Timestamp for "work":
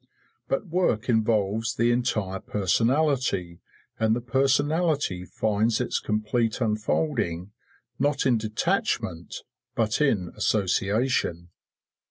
0.65-1.09